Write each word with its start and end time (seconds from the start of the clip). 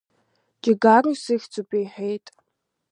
Џьигаро 0.61 1.13
сыхьӡуп,— 1.23 1.69
иҳәеит. 1.81 2.25